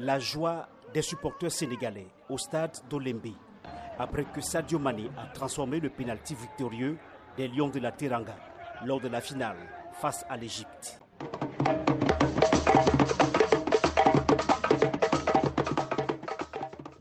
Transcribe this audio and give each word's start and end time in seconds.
La 0.00 0.20
joie 0.20 0.68
des 0.94 1.02
supporters 1.02 1.50
sénégalais 1.50 2.06
au 2.28 2.38
stade 2.38 2.76
d'Olembe 2.88 3.32
après 3.98 4.24
que 4.24 4.40
Sadio 4.40 4.78
Mane 4.78 5.10
a 5.18 5.26
transformé 5.34 5.80
le 5.80 5.90
pénalty 5.90 6.36
victorieux 6.36 6.96
des 7.36 7.48
Lions 7.48 7.68
de 7.68 7.80
la 7.80 7.90
Teranga 7.90 8.36
lors 8.84 9.00
de 9.00 9.08
la 9.08 9.20
finale 9.20 9.56
face 9.94 10.24
à 10.28 10.36
l'Égypte. 10.36 11.00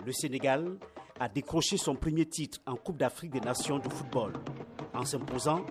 Le 0.04 0.12
Sénégal 0.12 0.78
a 1.20 1.30
décroché 1.30 1.78
son 1.78 1.96
premier 1.96 2.26
titre 2.26 2.58
en 2.66 2.76
Coupe 2.78 2.98
d'Afrique 2.98 3.32
des 3.32 3.42
Nations 3.42 3.78
de 3.78 3.90
football 3.90 4.34
en 4.96 5.06
s'imposant 5.06 5.64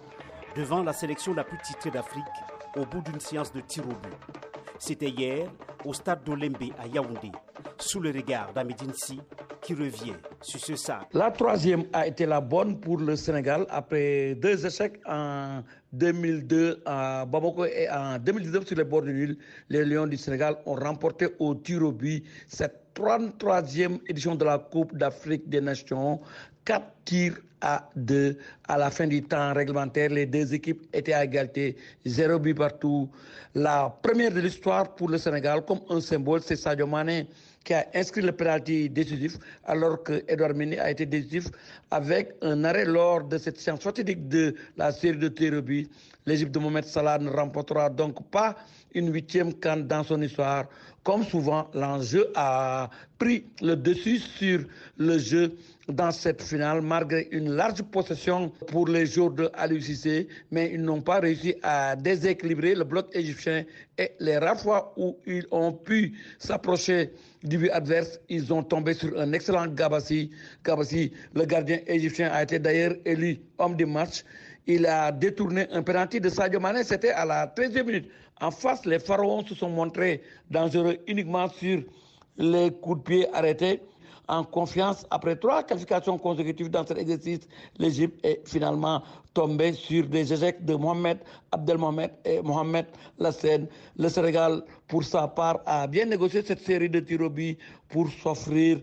devant 0.55 0.85
la 0.85 0.93
sélection 0.93 1.35
la 1.35 1.43
plus 1.43 1.59
titrée 1.59 1.91
d'Afrique 1.91 2.23
au 2.77 2.87
bout 2.87 3.01
d'une 3.01 3.19
séance 3.19 3.53
de 3.53 3.61
tir 3.63 3.85
au 3.85 3.95
but. 3.95 4.15
C'était 4.79 5.11
hier 5.11 5.49
au 5.87 5.93
stade 5.95 6.25
d'Olembe 6.25 6.57
à 6.79 6.87
Yaoundé, 6.87 7.31
sous 7.79 8.01
le 8.01 8.11
regard 8.11 8.53
d'Amidinsi 8.53 9.21
qui 9.63 9.75
revient 9.75 10.15
sur 10.43 10.61
ce 10.61 10.75
sac. 10.77 11.07
La 11.13 11.31
troisième 11.31 11.85
a 11.93 12.07
été 12.07 12.27
la 12.27 12.41
bonne 12.41 12.81
pour 12.81 12.99
le 12.99 13.15
Sénégal 13.17 13.67
après 13.71 14.35
deux 14.35 14.67
échecs 14.67 15.01
en 15.07 15.63
2002 15.93 16.83
à 16.85 17.25
Bamako 17.25 17.65
et 17.67 17.89
en 17.91 18.19
2019 18.19 18.67
sur 18.67 18.77
les 18.77 18.85
bords 18.85 19.03
du 19.03 19.13
Nil. 19.15 19.39
Les 19.69 19.85
Lions 19.85 20.07
du 20.07 20.17
Sénégal 20.17 20.57
ont 20.67 20.75
remporté 20.75 21.29
au 21.39 21.55
tir 21.55 21.81
cette 22.49 22.83
33e 22.97 24.01
édition 24.09 24.35
de 24.35 24.45
la 24.45 24.59
Coupe 24.59 24.97
d'Afrique 24.97 25.49
des 25.49 25.61
Nations. 25.61 26.21
4 26.65 26.85
tirs 27.05 27.37
à 27.61 27.89
2 27.97 28.37
à 28.69 28.79
la 28.79 28.91
fin 28.91 29.07
du 29.07 29.23
temps 29.23 29.53
réglementaire. 29.55 30.11
Les 30.11 30.27
deux 30.27 30.53
équipes 30.55 30.87
étaient 30.93 31.13
à 31.13 31.25
égalité, 31.25 31.77
0 32.05 32.39
but 32.39 32.55
partout. 32.55 33.09
La 33.55 33.97
première 34.03 34.33
de 34.33 34.41
l'histoire 34.41 34.95
pour 34.95 35.09
le 35.09 35.19
Sénégal, 35.19 35.65
comme 35.65 35.81
un 35.91 36.01
symbole, 36.01 36.41
c'est 36.43 36.57
Sadio 36.57 36.87
Mané 36.87 37.27
qui 37.67 37.75
a 37.75 37.85
inscrit 37.95 38.23
le 38.23 38.31
penalty 38.31 38.89
décisif 38.89 39.39
alors 39.65 40.03
que 40.05 40.23
Edouard 40.29 40.55
Mendy 40.55 40.79
a 40.79 40.91
été 40.93 41.05
décisif 41.05 41.47
avec 41.91 42.33
un 42.41 42.63
arrêt 42.63 42.85
lors 42.85 43.25
de 43.25 43.37
cette 43.39 43.59
séance 43.59 43.83
fatidique 43.83 44.29
de 44.29 44.55
la 44.77 44.93
série 44.93 45.19
de 45.19 45.61
but. 45.61 45.91
L'Égypte 46.27 46.53
de 46.53 46.61
Mohamed 46.61 46.85
Salah 46.85 47.19
ne 47.19 47.29
remportera 47.29 47.91
donc 47.91 48.25
pas 48.31 48.55
une 48.95 49.13
huitième 49.13 49.53
canne 49.55 49.87
dans 49.89 50.05
son 50.05 50.23
histoire. 50.23 50.67
Comme 51.03 51.25
souvent, 51.25 51.69
l'enjeu 51.75 52.31
a 52.37 52.89
pris 53.19 53.45
le 53.61 53.75
dessus 53.75 54.19
sur 54.19 54.61
le 54.97 55.19
jeu 55.19 55.57
dans 55.89 56.11
cette 56.11 56.43
finale, 56.43 56.81
malgré 56.83 57.29
une 57.31 57.53
large 57.53 57.83
possession 57.83 58.51
pour 58.69 58.89
les 58.89 59.07
joueurs 59.07 59.31
de 59.31 59.51
Aliou 59.55 59.81
mais 60.51 60.71
ils 60.73 60.83
n'ont 60.83 61.01
pas 61.01 61.21
réussi 61.21 61.55
à 61.63 61.95
déséquilibrer 61.95 62.75
le 62.75 62.85
bloc 62.85 63.07
égyptien 63.13 63.65
et 63.99 64.13
les 64.19 64.39
rares 64.39 64.61
fois 64.61 64.93
où 64.97 65.17
ils 65.27 65.47
ont 65.51 65.73
pu 65.73 66.19
s'approcher 66.39 67.13
du 67.45 67.59
but 67.59 67.71
adverse, 67.71 68.19
ils 68.29 68.53
ont 68.53 68.63
tombé 68.63 68.95
sur 68.95 69.19
un 69.19 69.33
excellent 69.33 69.67
Gabassi. 69.69 70.31
Gabassi, 70.65 71.13
le 71.35 71.45
gardien 71.45 71.79
égyptien, 71.87 72.31
a 72.33 72.43
été 72.43 72.59
d'ailleurs 72.59 72.95
élu 73.05 73.39
homme 73.59 73.77
du 73.77 73.87
match. 73.87 74.25
Il 74.67 74.85
a 74.87 75.13
détourné 75.13 75.69
un 75.71 75.83
penalty 75.83 76.21
de 76.21 76.29
Sadio 76.29 76.59
Mane, 76.59 76.83
c'était 76.83 77.11
à 77.11 77.25
la 77.25 77.47
13e 77.47 77.85
minute. 77.85 78.11
En 78.41 78.51
face, 78.51 78.85
les 78.85 78.99
pharaons 78.99 79.47
se 79.47 79.55
sont 79.55 79.71
montrés 79.71 80.23
dangereux 80.51 80.97
uniquement 81.07 81.49
sur 81.49 81.83
les 82.37 82.71
coups 82.73 82.99
de 82.99 83.05
pied 83.05 83.27
arrêtés. 83.35 83.81
En 84.29 84.43
confiance, 84.43 85.07
après 85.11 85.37
trois 85.37 85.63
qualifications 85.63 86.19
consécutives 86.19 86.69
dans 86.69 86.85
cet 86.85 86.99
exercice, 86.99 87.49
l'Égypte 87.79 88.19
est 88.25 88.43
finalement 88.47 89.03
tombée 89.33 89.73
sur 89.73 90.07
des 90.07 90.33
échecs 90.33 90.65
de 90.65 90.75
Mohamed 90.75 91.19
Abdelmohamed 91.53 92.11
et 92.25 92.41
Mohamed 92.43 92.87
Lassen. 93.19 93.69
Le 93.97 94.09
Sénégal, 94.09 94.65
pour 94.89 95.05
sa 95.05 95.29
part, 95.29 95.61
a 95.65 95.87
bien 95.87 96.07
négocié 96.07 96.43
cette 96.43 96.61
série 96.61 96.91
de 96.91 97.01
tirs 97.01 97.31
pour 97.89 98.11
s'offrir 98.11 98.81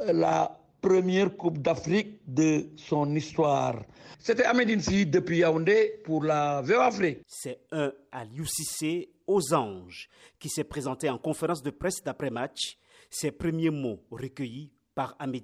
euh, 0.00 0.12
la 0.12 0.58
première 0.82 1.34
Coupe 1.34 1.58
d'Afrique 1.58 2.20
de 2.26 2.66
son 2.76 3.14
histoire. 3.14 3.76
C'était 4.18 4.44
Ahmed 4.44 4.68
depuis 5.10 5.38
Yaoundé 5.38 6.00
pour 6.04 6.24
la 6.24 6.60
VOA 6.60 6.86
Afrique. 6.86 7.20
C'est 7.26 7.60
un 7.72 7.90
à 8.12 8.24
l'UCC 8.24 9.08
aux 9.26 9.54
anges 9.54 10.08
qui 10.38 10.48
s'est 10.50 10.64
présenté 10.64 11.08
en 11.08 11.16
conférence 11.18 11.62
de 11.62 11.70
presse 11.70 12.02
d'après-match. 12.04 12.78
Ses 13.10 13.30
premiers 13.30 13.70
mots 13.70 14.00
recueillis 14.10 14.70
par 14.94 15.16
Ahmed 15.18 15.42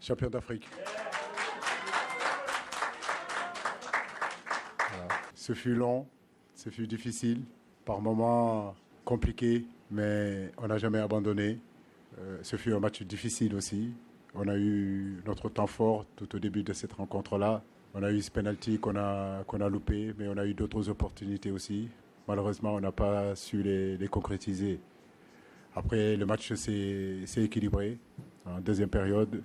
Champion 0.00 0.30
d'Afrique. 0.30 0.68
Ce 5.34 5.54
fut 5.54 5.74
long, 5.74 6.06
ce 6.54 6.70
fut 6.70 6.86
difficile, 6.86 7.42
par 7.84 8.00
moments 8.00 8.76
compliqué, 9.04 9.64
mais 9.90 10.52
on 10.58 10.68
n'a 10.68 10.78
jamais 10.78 11.00
abandonné. 11.00 11.58
Euh, 12.20 12.38
ce 12.42 12.54
fut 12.54 12.72
un 12.72 12.78
match 12.78 13.02
difficile 13.02 13.56
aussi. 13.56 13.90
On 14.34 14.46
a 14.46 14.56
eu 14.56 15.20
notre 15.26 15.48
temps 15.48 15.66
fort 15.66 16.06
tout 16.16 16.36
au 16.36 16.38
début 16.38 16.62
de 16.62 16.72
cette 16.72 16.92
rencontre-là. 16.92 17.62
On 17.94 18.02
a 18.02 18.12
eu 18.12 18.22
ce 18.22 18.30
penalty 18.30 18.78
qu'on 18.78 18.96
a, 18.96 19.44
qu'on 19.44 19.60
a 19.60 19.68
loupé, 19.68 20.14
mais 20.16 20.28
on 20.28 20.36
a 20.38 20.46
eu 20.46 20.54
d'autres 20.54 20.88
opportunités 20.88 21.50
aussi. 21.50 21.88
Malheureusement, 22.28 22.74
on 22.74 22.80
n'a 22.80 22.92
pas 22.92 23.34
su 23.34 23.62
les, 23.62 24.08
concrétiser. 24.08 24.78
Après, 25.74 26.16
le 26.16 26.26
match 26.26 26.52
s'est 26.54 27.24
équilibré 27.36 27.98
en 28.46 28.60
deuxième 28.60 28.88
période, 28.88 29.42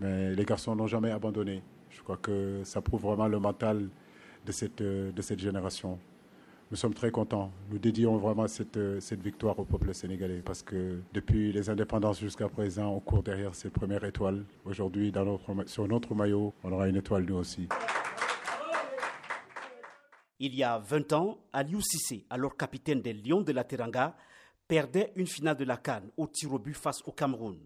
mais 0.00 0.34
les 0.34 0.44
garçons 0.44 0.74
n'ont 0.74 0.86
jamais 0.86 1.10
abandonné. 1.10 1.62
Je 1.90 2.00
crois 2.02 2.16
que 2.16 2.62
ça 2.64 2.80
prouve 2.80 3.02
vraiment 3.02 3.28
le 3.28 3.38
mental 3.38 3.88
de 4.44 4.52
cette, 4.52 4.82
de 4.82 5.22
cette 5.22 5.38
génération 5.38 5.98
nous 6.72 6.76
sommes 6.76 6.94
très 6.94 7.10
contents. 7.10 7.52
Nous 7.70 7.78
dédions 7.78 8.16
vraiment 8.16 8.48
cette, 8.48 8.78
cette 8.98 9.20
victoire 9.20 9.58
au 9.58 9.64
peuple 9.66 9.92
sénégalais 9.92 10.40
parce 10.42 10.62
que 10.62 11.02
depuis 11.12 11.52
les 11.52 11.68
indépendances 11.68 12.18
jusqu'à 12.18 12.48
présent, 12.48 12.94
on 12.94 12.98
court 12.98 13.22
derrière 13.22 13.54
cette 13.54 13.74
première 13.74 14.02
étoile. 14.04 14.42
Aujourd'hui, 14.64 15.12
sur 15.66 15.86
notre 15.86 16.14
maillot, 16.14 16.54
on 16.64 16.72
aura 16.72 16.88
une 16.88 16.96
étoile 16.96 17.26
nous 17.26 17.34
aussi. 17.34 17.68
Il 20.40 20.54
y 20.54 20.64
a 20.64 20.78
20 20.78 21.12
ans, 21.12 21.38
Aliou 21.52 21.82
Sissé, 21.82 22.24
alors 22.30 22.56
capitaine 22.56 23.02
des 23.02 23.12
Lions 23.12 23.42
de 23.42 23.52
la 23.52 23.64
Teranga, 23.64 24.16
perdait 24.68 25.12
une 25.16 25.26
finale 25.26 25.56
de 25.56 25.64
la 25.64 25.76
Cannes 25.76 26.10
au 26.16 26.26
tir 26.26 26.52
au 26.52 26.58
but 26.58 26.74
face 26.74 27.02
au 27.06 27.12
Cameroun. 27.12 27.58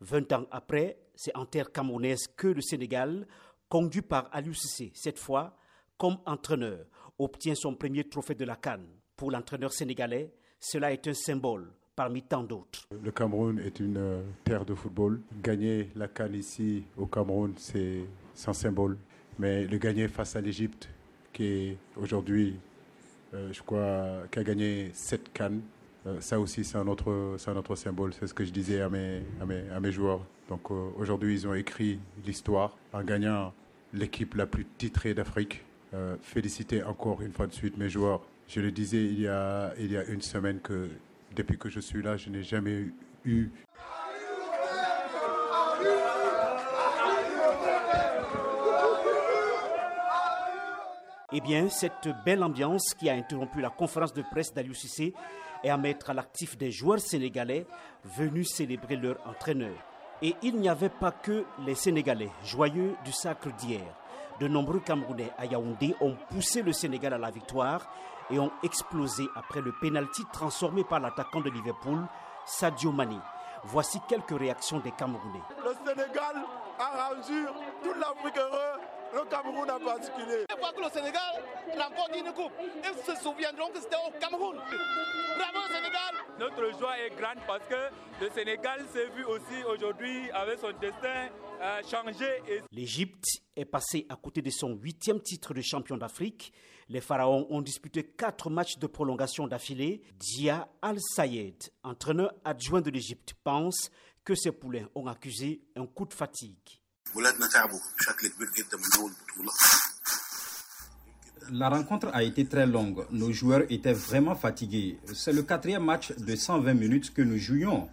20 0.00 0.32
ans 0.32 0.46
après, 0.50 0.98
c'est 1.14 1.34
en 1.36 1.46
terre 1.46 1.72
camerounaise 1.72 2.26
que 2.36 2.48
le 2.48 2.60
Sénégal, 2.60 3.26
conduit 3.68 4.02
par 4.02 4.28
Aliou 4.32 4.54
Sissé, 4.54 4.92
cette 4.94 5.18
fois 5.18 5.56
comme 5.98 6.18
entraîneur, 6.26 6.84
obtient 7.18 7.54
son 7.54 7.74
premier 7.74 8.04
trophée 8.04 8.34
de 8.34 8.44
la 8.44 8.56
Cannes. 8.56 8.86
Pour 9.16 9.30
l'entraîneur 9.30 9.72
sénégalais, 9.72 10.30
cela 10.60 10.92
est 10.92 11.08
un 11.08 11.14
symbole 11.14 11.72
parmi 11.94 12.22
tant 12.22 12.42
d'autres. 12.42 12.86
Le 13.02 13.10
Cameroun 13.10 13.58
est 13.58 13.80
une 13.80 13.96
euh, 13.96 14.22
terre 14.44 14.66
de 14.66 14.74
football. 14.74 15.22
Gagner 15.42 15.90
la 15.96 16.08
Cannes 16.08 16.34
ici 16.34 16.84
au 16.98 17.06
Cameroun, 17.06 17.54
c'est 17.56 18.04
un 18.46 18.52
symbole. 18.52 18.98
Mais 19.38 19.64
le 19.64 19.78
gagner 19.78 20.08
face 20.08 20.36
à 20.36 20.42
l'Égypte, 20.42 20.88
qui 21.32 21.44
est 21.44 21.78
aujourd'hui, 21.96 22.56
euh, 23.32 23.50
je 23.52 23.62
crois, 23.62 24.24
qui 24.30 24.38
a 24.38 24.44
gagné 24.44 24.90
sept 24.92 25.32
Cannes, 25.32 25.62
ça 26.20 26.38
aussi, 26.38 26.64
c'est 26.64 26.78
un, 26.78 26.86
autre, 26.86 27.36
un 27.46 27.56
autre 27.56 27.74
symbole. 27.76 28.12
C'est 28.14 28.26
ce 28.26 28.34
que 28.34 28.44
je 28.44 28.50
disais 28.50 28.80
à 28.80 28.88
mes, 28.88 29.22
à 29.40 29.46
mes, 29.46 29.68
à 29.70 29.80
mes 29.80 29.92
joueurs. 29.92 30.20
Donc 30.48 30.70
aujourd'hui, 30.70 31.34
ils 31.34 31.48
ont 31.48 31.54
écrit 31.54 31.98
l'histoire 32.24 32.76
en 32.92 33.02
gagnant 33.02 33.52
l'équipe 33.92 34.34
la 34.34 34.46
plus 34.46 34.66
titrée 34.78 35.14
d'Afrique 35.14 35.64
euh, 35.94 36.16
féliciter 36.20 36.82
encore 36.82 37.22
une 37.22 37.32
fois 37.32 37.46
de 37.46 37.52
suite 37.52 37.78
mes 37.78 37.88
joueurs. 37.88 38.20
Je 38.48 38.60
le 38.60 38.72
disais 38.72 39.04
il 39.04 39.20
y 39.20 39.28
a, 39.28 39.72
il 39.78 39.92
y 39.92 39.96
a 39.96 40.04
une 40.04 40.20
semaine 40.20 40.60
que 40.60 40.88
depuis 41.34 41.56
que 41.56 41.68
je 41.68 41.78
suis 41.80 42.02
là, 42.02 42.16
je 42.16 42.28
n'ai 42.28 42.42
jamais 42.42 42.88
eu 43.24 43.50
Eh 51.32 51.40
bien, 51.40 51.68
cette 51.68 52.08
belle 52.24 52.42
ambiance 52.42 52.94
qui 52.94 53.10
a 53.10 53.14
interrompu 53.14 53.60
la 53.60 53.68
conférence 53.70 54.12
de 54.12 54.22
presse 54.22 54.54
d'Aliou 54.54 54.74
est 55.62 55.70
à 55.70 55.76
mettre 55.76 56.10
à 56.10 56.14
l'actif 56.14 56.56
des 56.56 56.70
joueurs 56.70 57.00
sénégalais 57.00 57.66
venus 58.04 58.52
célébrer 58.52 58.96
leur 58.96 59.16
entraîneur. 59.26 59.74
Et 60.22 60.34
il 60.42 60.56
n'y 60.56 60.68
avait 60.68 60.88
pas 60.88 61.10
que 61.12 61.44
les 61.64 61.74
Sénégalais 61.74 62.30
joyeux 62.42 62.94
du 63.04 63.12
sacre 63.12 63.50
d'hier. 63.52 63.82
De 64.40 64.48
nombreux 64.48 64.80
Camerounais 64.80 65.30
à 65.38 65.46
Yaoundé 65.46 65.94
ont 66.00 66.16
poussé 66.30 66.62
le 66.62 66.72
Sénégal 66.72 67.12
à 67.14 67.18
la 67.18 67.30
victoire 67.30 67.88
et 68.30 68.38
ont 68.38 68.50
explosé 68.62 69.24
après 69.34 69.60
le 69.60 69.72
pénalty 69.80 70.22
transformé 70.32 70.84
par 70.84 71.00
l'attaquant 71.00 71.40
de 71.40 71.50
Liverpool, 71.50 71.98
Sadio 72.44 72.92
Mane. 72.92 73.20
Voici 73.64 74.00
quelques 74.08 74.38
réactions 74.38 74.78
des 74.80 74.90
Camerounais. 74.92 75.42
Le 75.64 75.72
Sénégal 75.86 76.36
a 76.78 77.08
rendu 77.08 77.46
toute 77.82 77.96
l'Afrique 77.98 78.36
heureux 78.38 78.80
le 79.14 79.24
Cameroun 79.30 79.70
en 79.70 79.80
particulier. 79.80 80.44
Une 80.50 80.58
fois 80.58 80.72
que 80.72 80.80
le 80.82 80.90
Sénégal 80.90 81.42
remporte 81.76 82.16
une 82.16 82.32
coupe, 82.32 82.52
ils 82.60 83.04
se 83.04 83.20
souviendront 83.22 83.68
que 83.70 83.80
c'était 83.80 83.96
au 83.96 84.10
Cameroun. 84.18 84.56
Bravo 85.36 85.66
Sénégal 85.68 86.14
Notre 86.38 86.78
joie 86.78 86.98
est 86.98 87.10
grande 87.10 87.38
parce 87.46 87.66
que 87.66 88.24
le 88.24 88.30
Sénégal 88.30 88.80
s'est 88.92 89.08
vu 89.14 89.24
aussi 89.24 89.64
aujourd'hui 89.68 90.30
avec 90.30 90.58
son 90.58 90.72
destin 90.80 91.28
euh, 91.60 91.80
changer. 91.90 92.62
L'Égypte 92.72 93.24
est 93.56 93.64
passée 93.64 94.06
à 94.08 94.16
côté 94.16 94.42
de 94.42 94.50
son 94.50 94.70
huitième 94.74 95.20
titre 95.20 95.54
de 95.54 95.60
champion 95.62 95.96
d'Afrique. 95.96 96.52
Les 96.88 97.00
Pharaons 97.00 97.46
ont 97.50 97.62
disputé 97.62 98.04
quatre 98.04 98.50
matchs 98.50 98.78
de 98.78 98.86
prolongation 98.86 99.46
d'affilée. 99.46 100.02
Dia 100.18 100.68
Al-Sayed, 100.82 101.70
entraîneur 101.82 102.32
adjoint 102.44 102.80
de 102.80 102.90
l'Égypte, 102.90 103.34
pense 103.42 103.90
que 104.24 104.34
ses 104.34 104.52
poulains 104.52 104.88
ont 104.94 105.06
accusé 105.06 105.62
un 105.76 105.86
coup 105.86 106.04
de 106.04 106.14
fatigue. 106.14 106.80
La 111.50 111.68
rencontre 111.68 112.08
a 112.12 112.22
été 112.22 112.46
très 112.46 112.66
longue. 112.66 113.06
Nos 113.10 113.32
joueurs 113.32 113.62
étaient 113.70 113.92
vraiment 113.92 114.34
fatigués. 114.34 114.98
C'est 115.14 115.32
le 115.32 115.42
quatrième 115.42 115.84
match 115.84 116.12
de 116.12 116.34
120 116.34 116.74
minutes 116.74 117.14
que 117.14 117.22
nous 117.22 117.38
jouions. 117.38 117.88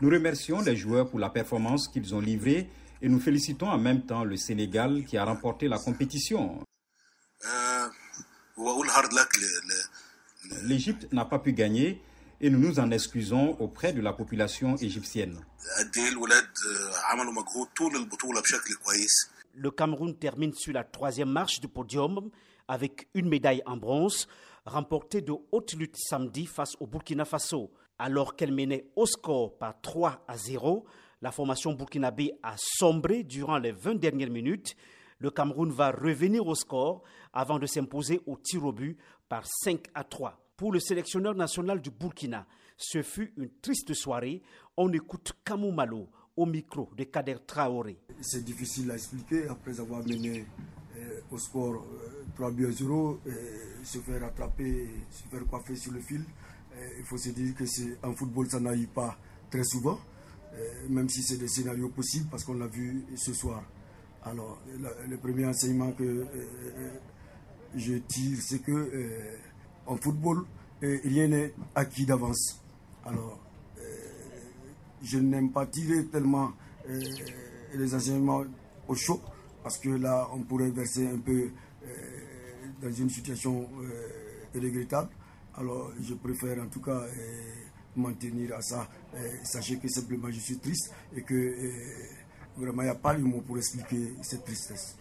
Nous 0.00 0.10
remercions 0.10 0.60
les 0.62 0.76
joueurs 0.76 1.08
pour 1.10 1.18
la 1.18 1.30
performance 1.30 1.88
qu'ils 1.88 2.14
ont 2.14 2.20
livrée 2.20 2.68
et 3.02 3.08
nous 3.08 3.20
félicitons 3.20 3.68
en 3.68 3.78
même 3.78 4.06
temps 4.06 4.24
le 4.24 4.36
Sénégal 4.36 5.04
qui 5.04 5.16
a 5.18 5.24
remporté 5.24 5.68
la 5.68 5.78
compétition. 5.78 6.64
L'Égypte 10.64 11.12
n'a 11.12 11.24
pas 11.24 11.38
pu 11.38 11.52
gagner 11.52 12.00
et 12.42 12.50
nous 12.50 12.58
nous 12.58 12.80
en 12.80 12.90
excusons 12.90 13.56
auprès 13.60 13.92
de 13.92 14.00
la 14.00 14.12
population 14.12 14.76
égyptienne. 14.76 15.38
Le 19.54 19.70
Cameroun 19.70 20.16
termine 20.16 20.52
sur 20.52 20.72
la 20.72 20.82
troisième 20.82 21.30
marche 21.30 21.60
du 21.60 21.68
podium 21.68 22.30
avec 22.66 23.08
une 23.14 23.28
médaille 23.28 23.62
en 23.64 23.76
bronze 23.76 24.26
remportée 24.66 25.20
de 25.20 25.32
haute 25.52 25.74
lutte 25.74 25.96
samedi 25.96 26.46
face 26.46 26.74
au 26.80 26.86
Burkina 26.86 27.24
Faso. 27.24 27.70
Alors 27.98 28.34
qu'elle 28.34 28.52
menait 28.52 28.86
au 28.96 29.06
score 29.06 29.56
par 29.56 29.80
3 29.80 30.24
à 30.26 30.36
0, 30.36 30.84
la 31.20 31.30
formation 31.30 31.74
burkinabé 31.74 32.32
a 32.42 32.54
sombré 32.56 33.22
durant 33.22 33.58
les 33.58 33.70
20 33.70 33.94
dernières 33.94 34.30
minutes. 34.30 34.74
Le 35.20 35.30
Cameroun 35.30 35.70
va 35.70 35.92
revenir 35.92 36.44
au 36.46 36.56
score 36.56 37.02
avant 37.32 37.60
de 37.60 37.66
s'imposer 37.66 38.20
au 38.26 38.36
tir 38.36 38.64
au 38.64 38.72
but 38.72 38.98
par 39.28 39.44
5 39.46 39.84
à 39.94 40.02
3. 40.02 40.41
Pour 40.62 40.70
le 40.70 40.78
sélectionneur 40.78 41.34
national 41.34 41.80
du 41.80 41.90
Burkina, 41.90 42.46
ce 42.76 43.02
fut 43.02 43.32
une 43.36 43.48
triste 43.60 43.94
soirée. 43.94 44.42
On 44.76 44.92
écoute 44.92 45.32
Kamou 45.44 45.72
Malo 45.72 46.08
au 46.36 46.46
micro 46.46 46.88
de 46.96 47.02
Kader 47.02 47.38
Traoré. 47.44 47.98
C'est 48.20 48.44
difficile 48.44 48.88
à 48.92 48.94
expliquer 48.94 49.48
après 49.48 49.80
avoir 49.80 50.06
mené 50.06 50.46
euh, 50.96 51.20
au 51.32 51.38
score 51.38 51.84
3 52.36 52.52
buts 52.52 52.66
à 52.66 52.70
0, 52.70 53.18
se 53.82 53.98
faire 53.98 54.22
attraper, 54.22 54.88
se 55.10 55.24
faire 55.24 55.44
coiffer 55.48 55.74
sur 55.74 55.90
le 55.90 56.00
fil. 56.00 56.24
il 56.96 57.04
faut 57.06 57.18
se 57.18 57.30
dire 57.30 57.56
que 57.56 57.64
en 58.06 58.14
football, 58.14 58.48
ça 58.48 58.60
n'arrive 58.60 58.86
pas 58.90 59.18
très 59.50 59.64
souvent, 59.64 59.98
même 60.88 61.08
si 61.08 61.22
c'est 61.24 61.38
des 61.38 61.48
scénarios 61.48 61.88
possibles, 61.88 62.28
parce 62.30 62.44
qu'on 62.44 62.54
l'a 62.54 62.68
vu 62.68 63.04
ce 63.16 63.34
soir. 63.34 63.64
Alors, 64.22 64.62
le 65.08 65.16
premier 65.16 65.44
enseignement 65.44 65.90
que 65.90 66.24
je 67.74 67.94
tire, 67.94 68.38
c'est 68.40 68.60
que 68.60 69.50
en 69.86 69.96
football, 69.96 70.44
rien 70.80 71.28
n'est 71.28 71.54
acquis 71.74 72.06
d'avance. 72.06 72.60
Alors, 73.04 73.38
je 75.02 75.18
n'aime 75.18 75.50
pas 75.50 75.66
tirer 75.66 76.06
tellement 76.06 76.52
les 77.74 77.94
enseignements 77.94 78.44
au 78.88 78.94
chaud, 78.94 79.20
parce 79.62 79.78
que 79.78 79.90
là, 79.90 80.28
on 80.32 80.40
pourrait 80.42 80.70
verser 80.70 81.06
un 81.08 81.18
peu 81.18 81.50
dans 82.80 82.92
une 82.92 83.10
situation 83.10 83.68
regrettable. 84.54 85.08
Alors, 85.54 85.92
je 86.00 86.14
préfère 86.14 86.62
en 86.62 86.66
tout 86.66 86.80
cas 86.80 87.02
m'en 87.94 88.12
tenir 88.14 88.56
à 88.56 88.62
ça. 88.62 88.88
sachez 89.44 89.78
que 89.78 89.88
simplement, 89.88 90.30
je 90.30 90.40
suis 90.40 90.58
triste 90.58 90.92
et 91.14 91.22
que 91.22 91.54
vraiment, 92.56 92.82
il 92.82 92.86
n'y 92.86 92.90
a 92.90 92.94
pas 92.94 93.14
de 93.14 93.22
mot 93.22 93.40
pour 93.40 93.58
expliquer 93.58 94.14
cette 94.22 94.44
tristesse. 94.44 94.96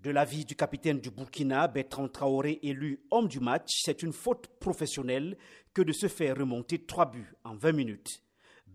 De 0.00 0.10
l'avis 0.10 0.44
du 0.44 0.54
capitaine 0.54 1.00
du 1.00 1.10
Burkina, 1.10 1.66
Bertrand 1.66 2.06
Traoré, 2.06 2.60
élu 2.62 3.00
homme 3.10 3.26
du 3.26 3.40
match, 3.40 3.82
c'est 3.82 4.00
une 4.04 4.12
faute 4.12 4.46
professionnelle 4.60 5.36
que 5.74 5.82
de 5.82 5.90
se 5.90 6.06
faire 6.06 6.36
remonter 6.36 6.84
trois 6.86 7.10
buts 7.10 7.34
en 7.42 7.56
20 7.56 7.72
minutes. 7.72 8.22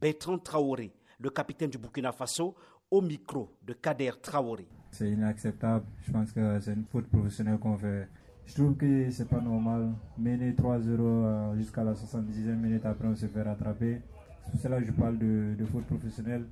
Bertrand 0.02 0.38
Traoré, 0.38 0.94
le 1.22 1.30
capitaine 1.30 1.70
du 1.70 1.78
Burkina 1.78 2.12
Faso, 2.12 2.56
au 2.92 3.00
micro 3.00 3.56
de 3.62 3.72
Kader 3.72 4.12
Traoré. 4.22 4.68
C'est 4.92 5.10
inacceptable. 5.12 5.86
Je 6.06 6.12
pense 6.12 6.34
que 6.34 6.60
c'est 6.60 6.74
une 6.74 6.84
faute 6.92 7.08
professionnelle 7.08 7.58
qu'on 7.58 7.78
fait. 7.78 8.10
Je 8.46 8.56
trouve 8.56 8.76
que 8.76 9.10
c'est 9.10 9.30
pas 9.30 9.40
normal. 9.40 9.94
Mener 10.18 10.52
3-0 10.52 11.56
jusqu'à 11.56 11.86
la 11.86 11.94
70e 11.94 12.56
minute 12.58 12.86
après 12.86 13.08
on 13.08 13.16
se 13.16 13.28
fait 13.28 13.44
rattraper. 13.44 14.02
C'est 14.44 14.52
pour 14.52 14.60
cela 14.60 14.82
que 14.82 14.88
je 14.88 14.92
parle 14.92 15.18
de 15.18 15.66
faute 15.72 15.86
professionnelle. 15.86 16.46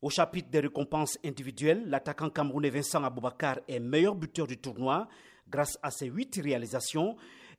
Au 0.00 0.10
chapitre 0.10 0.48
des 0.48 0.60
récompenses 0.60 1.18
individuelles, 1.24 1.82
l'attaquant 1.88 2.30
camerounais 2.30 2.70
Vincent 2.70 3.02
Aboubakar 3.02 3.58
est 3.66 3.80
meilleur 3.80 4.14
buteur 4.14 4.46
du 4.46 4.56
tournoi 4.56 5.08
grâce 5.50 5.76
à 5.82 5.90
ses 5.90 6.06
huit 6.06 6.38
réalisations. 6.40 7.16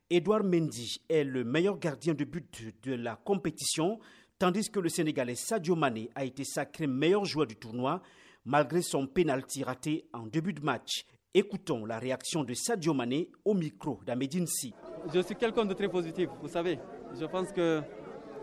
Edouard 0.08 0.42
Mendy 0.42 1.02
est 1.10 1.22
le 1.24 1.44
meilleur 1.44 1.78
gardien 1.78 2.14
de 2.14 2.24
but 2.24 2.64
de 2.82 2.94
la 2.94 3.16
compétition, 3.16 4.00
tandis 4.38 4.70
que 4.70 4.80
le 4.80 4.88
Sénégalais 4.88 5.34
Sadio 5.34 5.76
Mané 5.76 6.08
a 6.14 6.24
été 6.24 6.44
sacré 6.44 6.86
meilleur 6.86 7.26
joueur 7.26 7.46
du 7.46 7.56
tournoi 7.56 8.00
malgré 8.46 8.80
son 8.80 9.06
pénalty 9.06 9.62
raté 9.62 10.06
en 10.14 10.26
début 10.26 10.54
de 10.54 10.62
match. 10.64 11.04
Écoutons 11.34 11.84
la 11.84 11.98
réaction 11.98 12.42
de 12.42 12.54
Sadio 12.54 12.94
Mané 12.94 13.28
au 13.44 13.52
micro 13.52 14.00
d'Amedine 14.06 14.46
Si. 14.46 14.72
Je 15.12 15.20
suis 15.20 15.36
quelqu'un 15.36 15.66
de 15.66 15.74
très 15.74 15.90
positif, 15.90 16.30
vous 16.40 16.48
savez. 16.48 16.78
Je 17.20 17.26
pense 17.26 17.52
que 17.52 17.82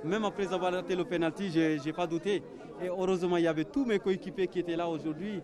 même 0.03 0.25
après 0.25 0.53
avoir 0.53 0.73
raté 0.73 0.95
le 0.95 1.05
pénalty, 1.05 1.49
je 1.51 1.83
n'ai 1.83 1.93
pas 1.93 2.07
douté. 2.07 2.43
Et 2.81 2.87
heureusement, 2.87 3.37
il 3.37 3.43
y 3.43 3.47
avait 3.47 3.65
tous 3.65 3.85
mes 3.85 3.99
coéquipiers 3.99 4.47
qui 4.47 4.59
étaient 4.59 4.75
là 4.75 4.87
aujourd'hui, 4.87 5.41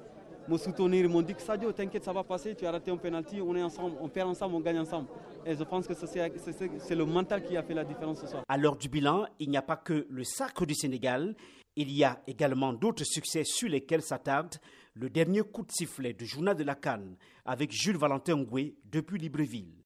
me 0.47 0.57
soutenir, 0.57 1.09
m'ont 1.09 1.21
dit 1.21 1.33
que 1.33 1.41
Sadio, 1.41 1.71
t'inquiète, 1.71 2.03
ça 2.03 2.11
va 2.11 2.23
passer, 2.23 2.53
tu 2.55 2.65
as 2.65 2.71
raté 2.71 2.91
un 2.91 2.97
penalty, 2.97 3.41
on 3.41 3.55
est 3.55 3.63
ensemble, 3.63 3.95
on 4.01 4.09
perd 4.09 4.29
ensemble, 4.29 4.55
on 4.55 4.59
gagne 4.59 4.79
ensemble. 4.79 5.07
Et 5.45 5.55
je 5.55 5.63
pense 5.63 5.87
que 5.87 5.93
c'est 5.93 6.95
le 6.95 7.05
mental 7.05 7.43
qui 7.43 7.57
a 7.57 7.63
fait 7.63 7.73
la 7.73 7.83
différence 7.83 8.21
ce 8.21 8.27
soir. 8.27 8.43
À 8.47 8.57
l'heure 8.57 8.75
du 8.75 8.89
bilan, 8.89 9.25
il 9.39 9.49
n'y 9.49 9.57
a 9.57 9.61
pas 9.61 9.77
que 9.77 10.05
le 10.09 10.23
sacre 10.23 10.65
du 10.65 10.75
Sénégal, 10.75 11.35
il 11.75 11.91
y 11.91 12.03
a 12.03 12.21
également 12.27 12.73
d'autres 12.73 13.03
succès 13.03 13.43
sur 13.43 13.69
lesquels 13.69 14.01
s'attarde 14.01 14.55
le 14.93 15.09
dernier 15.09 15.41
coup 15.41 15.63
de 15.63 15.71
sifflet 15.71 16.13
du 16.13 16.25
journal 16.25 16.55
de 16.55 16.63
la 16.63 16.75
Cannes 16.75 17.15
avec 17.45 17.71
Jules 17.71 17.97
Valentin 17.97 18.35
Ngoué 18.35 18.75
depuis 18.85 19.17
Libreville. 19.17 19.81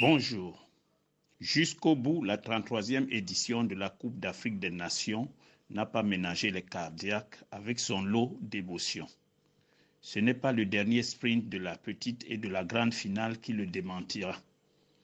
Bonjour. 0.00 0.67
Jusqu'au 1.40 1.94
bout, 1.94 2.24
la 2.24 2.36
33e 2.36 3.06
édition 3.12 3.62
de 3.62 3.76
la 3.76 3.90
Coupe 3.90 4.18
d'Afrique 4.18 4.58
des 4.58 4.70
Nations 4.70 5.30
n'a 5.70 5.86
pas 5.86 6.02
ménagé 6.02 6.50
les 6.50 6.62
cardiaques 6.62 7.36
avec 7.52 7.78
son 7.78 8.02
lot 8.02 8.36
d'émotions. 8.40 9.06
Ce 10.00 10.18
n'est 10.18 10.34
pas 10.34 10.50
le 10.50 10.66
dernier 10.66 11.04
sprint 11.04 11.48
de 11.48 11.58
la 11.58 11.76
petite 11.76 12.24
et 12.26 12.38
de 12.38 12.48
la 12.48 12.64
grande 12.64 12.92
finale 12.92 13.38
qui 13.38 13.52
le 13.52 13.66
démentira. 13.66 14.36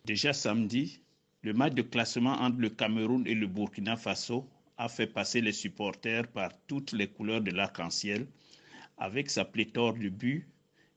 Déjà 0.06 0.32
samedi, 0.32 0.98
le 1.42 1.52
match 1.52 1.74
de 1.74 1.82
classement 1.82 2.40
entre 2.40 2.58
le 2.58 2.70
Cameroun 2.70 3.24
et 3.28 3.34
le 3.36 3.46
Burkina 3.46 3.96
Faso 3.96 4.48
a 4.76 4.88
fait 4.88 5.06
passer 5.06 5.40
les 5.40 5.52
supporters 5.52 6.26
par 6.26 6.50
toutes 6.66 6.92
les 6.92 7.06
couleurs 7.06 7.42
de 7.42 7.52
l'arc-en-ciel 7.52 8.26
avec 8.98 9.30
sa 9.30 9.44
pléthore 9.44 9.94
de 9.94 10.08
buts 10.08 10.48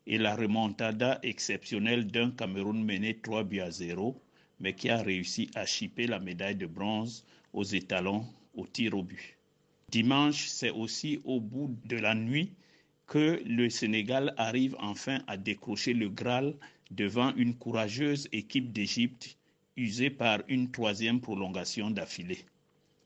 et 0.08 0.18
la 0.18 0.36
remontada 0.36 1.20
exceptionnelle 1.22 2.08
d'un 2.08 2.32
Cameroun 2.32 2.84
mené 2.84 3.20
3 3.20 3.44
buts 3.44 3.60
à 3.60 3.70
0, 3.70 4.20
mais 4.60 4.74
qui 4.74 4.90
a 4.90 5.02
réussi 5.02 5.50
à 5.56 5.66
chipper 5.66 6.08
la 6.08 6.20
médaille 6.20 6.56
de 6.56 6.66
bronze 6.66 7.26
aux 7.54 7.64
étalons 7.64 8.26
au 8.56 8.66
tir 8.66 8.96
au 8.96 9.04
but. 9.04 9.38
Dimanche, 9.90 10.48
c'est 10.48 10.72
aussi 10.72 11.20
au 11.24 11.40
bout 11.40 11.78
de 11.86 11.98
la 11.98 12.14
nuit 12.16 12.52
que 13.06 13.42
le 13.46 13.70
Sénégal 13.70 14.34
arrive 14.38 14.76
enfin 14.80 15.22
à 15.28 15.38
décrocher 15.38 15.94
le 15.94 16.10
Graal 16.10 16.56
devant 16.92 17.34
une 17.36 17.56
courageuse 17.56 18.28
équipe 18.32 18.74
d'Égypte 18.74 19.38
usée 19.78 20.10
par 20.10 20.40
une 20.48 20.72
troisième 20.72 21.22
prolongation 21.22 21.90
d'affilée. 21.90 22.44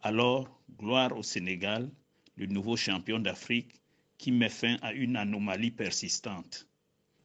Alors, 0.01 0.59
gloire 0.79 1.15
au 1.15 1.21
Sénégal, 1.21 1.89
le 2.35 2.47
nouveau 2.47 2.75
champion 2.77 3.19
d'Afrique, 3.19 3.79
qui 4.17 4.31
met 4.31 4.49
fin 4.49 4.77
à 4.81 4.93
une 4.93 5.15
anomalie 5.15 5.71
persistante. 5.71 6.67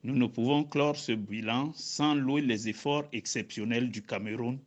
Nous 0.06 0.14
ne 0.14 0.28
pouvons 0.28 0.62
clore 0.62 0.94
ce 0.94 1.10
bilan 1.10 1.72
sans 1.74 2.14
louer 2.14 2.40
les 2.40 2.68
efforts 2.68 3.06
exceptionnels 3.12 3.90
du 3.90 4.02
Cameroun 4.02 4.60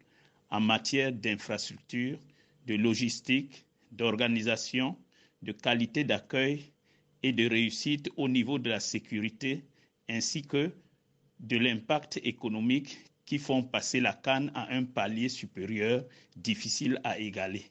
en 0.49 0.59
matière 0.59 1.13
d'infrastructure, 1.13 2.19
de 2.67 2.75
logistique, 2.75 3.65
d'organisation, 3.93 4.97
de 5.41 5.53
qualité 5.53 6.03
d'accueil 6.03 6.73
et 7.23 7.31
de 7.31 7.47
réussite 7.49 8.09
au 8.17 8.27
niveau 8.27 8.59
de 8.59 8.69
la 8.69 8.81
sécurité, 8.81 9.63
ainsi 10.09 10.41
que 10.41 10.73
de 11.39 11.55
l'impact 11.55 12.19
économique 12.21 12.97
qui 13.23 13.37
font 13.37 13.63
passer 13.63 14.01
la 14.01 14.11
Cannes 14.11 14.51
à 14.55 14.75
un 14.75 14.83
palier 14.83 15.29
supérieur 15.29 16.03
difficile 16.35 16.99
à 17.05 17.17
égaler. 17.17 17.63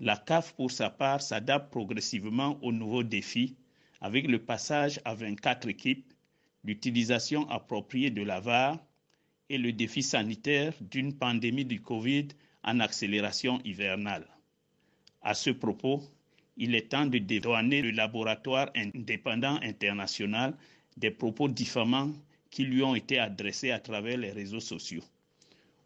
La 0.00 0.16
CAF, 0.16 0.54
pour 0.56 0.72
sa 0.72 0.90
part, 0.90 1.22
s'adapte 1.22 1.70
progressivement 1.70 2.58
aux 2.60 2.72
nouveaux 2.72 3.04
défis 3.04 3.54
avec 4.00 4.26
le 4.26 4.40
passage 4.40 5.00
à 5.04 5.14
24 5.14 5.68
équipes, 5.68 6.12
l'utilisation 6.64 7.48
appropriée 7.48 8.10
de 8.10 8.22
la 8.22 8.40
VAR 8.40 8.78
et 9.48 9.58
le 9.58 9.72
défi 9.72 10.02
sanitaire 10.02 10.74
d'une 10.80 11.16
pandémie 11.16 11.64
du 11.64 11.80
Covid 11.80 12.28
en 12.62 12.80
accélération 12.80 13.60
hivernale. 13.64 14.26
À 15.22 15.34
ce 15.34 15.50
propos, 15.50 16.02
il 16.56 16.74
est 16.74 16.90
temps 16.90 17.06
de 17.06 17.18
dédouaner 17.18 17.82
le 17.82 17.90
laboratoire 17.90 18.70
indépendant 18.76 19.58
international 19.62 20.56
des 20.96 21.10
propos 21.10 21.48
diffamants 21.48 22.12
qui 22.50 22.64
lui 22.64 22.82
ont 22.82 22.94
été 22.94 23.18
adressés 23.18 23.70
à 23.70 23.80
travers 23.80 24.18
les 24.18 24.32
réseaux 24.32 24.60
sociaux. 24.60 25.04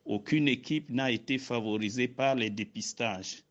Aucune 0.04 0.49
équipe 0.49 0.90
n'a 0.90 1.11
été 1.11 1.38
favorisée 1.38 2.09
par 2.09 2.35
les 2.35 2.50
dépistages 2.50 3.43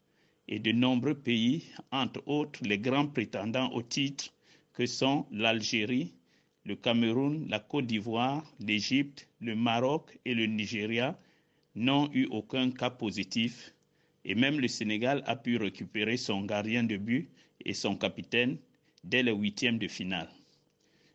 et 0.48 0.60
de 0.60 0.72
nombreux 0.72 1.16
pays, 1.16 1.64
entre 1.92 2.22
autres 2.28 2.60
les 2.64 2.78
grands 2.78 3.08
prétendants 3.08 3.72
au 3.72 3.82
titre 3.82 4.34
que 4.74 4.86
sont 4.86 5.26
l'Algérie, 5.32 6.14
le 6.66 6.76
Cameroun, 6.76 7.46
la 7.50 7.60
Côte 7.60 7.88
d'Ivoire, 7.88 8.44
l'Égypte, 8.60 9.28
le 9.42 9.56
Maroc 9.56 10.18
et 10.24 10.34
le 10.34 10.46
Nigeria, 10.46 11.20
n'ont 11.76 12.10
eu 12.14 12.26
aucun 12.28 12.72
cas 12.72 12.90
positif 12.90 13.74
et 14.26 14.36
même 14.36 14.60
le 14.60 14.68
Sénégal 14.68 15.24
a 15.26 15.36
pu 15.36 15.58
récupérer 15.58 16.18
son 16.18 16.44
gardien 16.44 16.84
de 16.84 16.96
but 16.98 17.30
et 17.66 17.74
son 17.74 17.96
capitaine 17.98 18.58
dès 19.04 19.24
le 19.24 19.34
huitième 19.34 19.78
de 19.78 19.88
finale. 19.88 20.30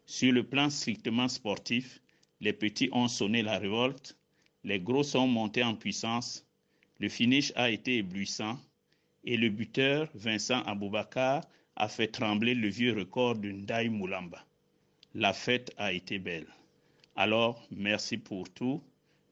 Sur 0.05 0.33
le 0.33 0.43
plan 0.43 0.69
strictement 0.69 1.29
sportif, 1.29 2.01
les 2.41 2.53
petits 2.53 2.91
ont 2.93 3.09
sonné 3.09 3.43
la 3.43 3.59
révolte, 3.59 4.17
les 4.65 4.81
gros 4.81 5.03
sont 5.03 5.27
montés 5.27 5.63
en 5.63 5.75
puissance, 5.75 6.45
le 6.99 7.09
finish 7.09 7.53
a 7.57 7.71
été 7.71 7.99
éblouissant 7.99 8.59
et 9.25 9.37
le 9.37 9.49
buteur 9.49 10.09
Vincent 10.15 10.63
Aboubakar 10.63 11.43
a 11.77 11.89
fait 11.89 12.09
trembler 12.09 12.55
le 12.55 12.69
vieux 12.69 12.93
record 12.93 13.37
de 13.37 13.51
Ndaï 13.51 13.89
Moulamba. 13.89 14.45
La 15.15 15.33
fête 15.33 15.73
a 15.79 15.93
été 15.93 16.19
belle. 16.19 16.47
Alors, 17.17 17.63
merci 17.71 18.19
pour 18.19 18.49
tout, 18.51 18.83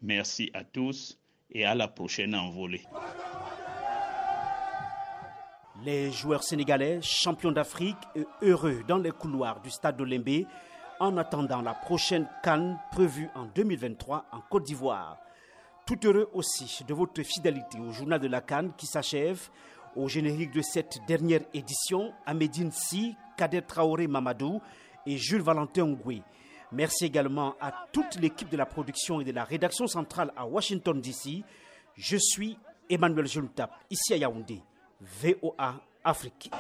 merci 0.02 0.50
à 0.54 0.64
tous 0.64 1.18
et 1.50 1.64
à 1.64 1.74
la 1.74 1.86
prochaine 1.86 2.34
envolée. 2.34 2.82
Les 5.84 6.10
joueurs 6.10 6.42
sénégalais, 6.42 7.00
champions 7.02 7.52
d'Afrique, 7.52 7.96
heureux 8.40 8.82
dans 8.88 8.96
les 8.96 9.10
couloirs 9.10 9.60
du 9.60 9.70
stade 9.70 10.00
Olembe 10.00 10.46
en 10.98 11.16
attendant 11.18 11.60
la 11.60 11.74
prochaine 11.74 12.26
Cannes 12.42 12.78
prévue 12.90 13.28
en 13.34 13.44
2023 13.44 14.24
en 14.32 14.40
Côte 14.40 14.64
d'Ivoire. 14.64 15.18
Tout 15.84 15.98
heureux 16.04 16.30
aussi 16.32 16.84
de 16.88 16.94
votre 16.94 17.22
fidélité 17.22 17.78
au 17.78 17.92
journal 17.92 18.18
de 18.18 18.28
la 18.28 18.40
Cannes 18.40 18.72
qui 18.76 18.86
s'achève 18.86 19.50
au 19.94 20.08
générique 20.08 20.52
de 20.52 20.62
cette 20.62 20.98
dernière 21.06 21.42
édition, 21.52 22.12
Amédine 22.24 22.72
Si, 22.72 23.14
Kader 23.36 23.62
Traoré 23.62 24.06
Mamadou 24.06 24.60
et 25.06 25.16
Jules 25.16 25.42
Valentin 25.42 25.86
Ngoué. 25.86 26.22
Merci 26.72 27.04
également 27.06 27.54
à 27.60 27.72
toute 27.92 28.16
l'équipe 28.20 28.48
de 28.48 28.56
la 28.56 28.66
production 28.66 29.20
et 29.20 29.24
de 29.24 29.32
la 29.32 29.44
rédaction 29.44 29.86
centrale 29.86 30.32
à 30.36 30.46
Washington 30.46 31.00
DC. 31.00 31.44
Je 31.96 32.16
suis 32.16 32.58
Emmanuel 32.90 33.26
Juntap, 33.26 33.70
ici 33.90 34.14
à 34.14 34.16
Yaoundé. 34.16 34.60
VOA 35.00 35.80
Afrique. 36.04 36.50